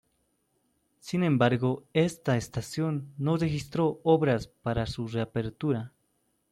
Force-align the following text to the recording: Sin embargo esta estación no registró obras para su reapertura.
Sin 0.99 1.21
embargo 1.21 1.85
esta 1.93 2.35
estación 2.35 3.13
no 3.19 3.37
registró 3.37 4.01
obras 4.03 4.47
para 4.47 4.87
su 4.87 5.07
reapertura. 5.07 5.93